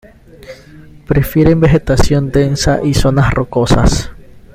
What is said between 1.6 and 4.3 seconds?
vegetación densa y zonas rocosas.